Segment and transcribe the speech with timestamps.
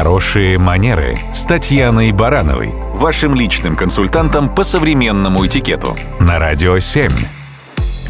[0.00, 7.10] Хорошие манеры с Татьяной Барановой, вашим личным консультантом по современному этикету на Радио 7.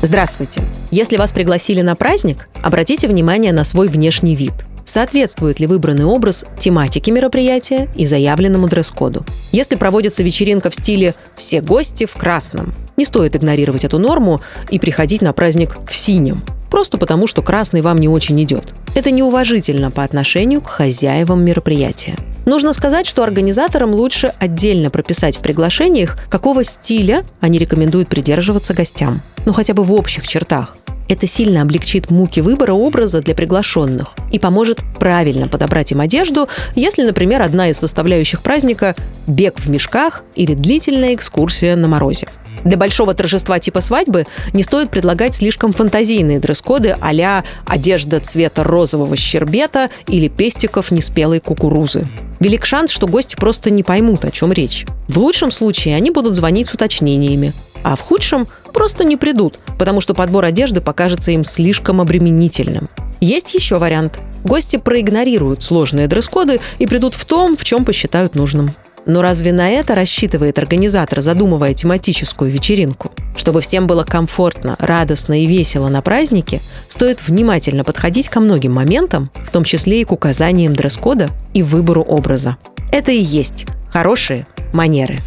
[0.00, 0.62] Здравствуйте.
[0.92, 4.52] Если вас пригласили на праздник, обратите внимание на свой внешний вид.
[4.84, 9.26] Соответствует ли выбранный образ тематике мероприятия и заявленному дресс-коду?
[9.50, 14.78] Если проводится вечеринка в стиле «все гости в красном», не стоит игнорировать эту норму и
[14.78, 18.64] приходить на праздник в синем просто потому, что красный вам не очень идет.
[18.94, 22.16] Это неуважительно по отношению к хозяевам мероприятия.
[22.44, 29.20] Нужно сказать, что организаторам лучше отдельно прописать в приглашениях, какого стиля они рекомендуют придерживаться гостям.
[29.46, 30.76] Ну, хотя бы в общих чертах.
[31.08, 37.02] Это сильно облегчит муки выбора образа для приглашенных и поможет правильно подобрать им одежду, если,
[37.02, 38.94] например, одна из составляющих праздника–
[39.26, 42.28] бег в мешках или длительная экскурсия на морозе.
[42.64, 49.16] Для большого торжества типа свадьбы не стоит предлагать слишком фантазийные дресс-коды а одежда цвета розового
[49.16, 52.06] щербета или пестиков неспелой кукурузы.
[52.38, 54.86] Велик шанс, что гости просто не поймут, о чем речь.
[55.08, 60.00] В лучшем случае они будут звонить с уточнениями, а в худшем просто не придут, потому
[60.00, 62.88] что подбор одежды покажется им слишком обременительным.
[63.20, 64.18] Есть еще вариант.
[64.44, 68.70] Гости проигнорируют сложные дресс-коды и придут в том, в чем посчитают нужным.
[69.06, 73.12] Но разве на это рассчитывает организатор, задумывая тематическую вечеринку?
[73.36, 79.30] Чтобы всем было комфортно, радостно и весело на празднике, стоит внимательно подходить ко многим моментам,
[79.46, 82.56] в том числе и к указаниям дресс-кода и выбору образа.
[82.92, 85.18] Это и есть хорошие манеры.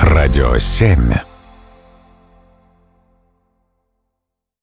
[0.00, 1.33] Радио 7.